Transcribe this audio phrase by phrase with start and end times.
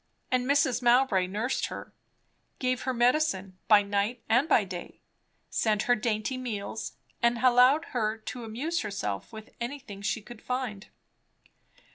[0.31, 0.81] And Mrs.
[0.81, 1.93] Mowbray nursed her;
[2.57, 4.99] gave her medicine, by night and by day;
[5.51, 10.87] sent her dainty meals, and allowed her to amuse herself with anything she could find.